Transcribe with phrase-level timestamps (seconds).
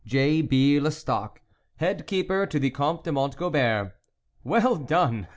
[0.03, 0.41] J.
[0.41, 0.79] B.
[0.79, 1.37] LESTOCQ,
[1.75, 3.93] Head Keeper to the Comte de Mont Gobert."
[4.43, 5.27] Well done